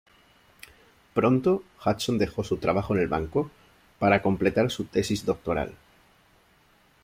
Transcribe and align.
Pronto, 1.13 1.61
Hudson 1.85 2.17
dejó 2.17 2.43
su 2.43 2.57
trabajo 2.57 2.95
en 2.95 3.01
el 3.01 3.07
banco 3.07 3.51
para 3.99 4.23
completar 4.23 4.71
su 4.71 4.85
tesis 4.85 5.23
doctoral. 5.25 5.75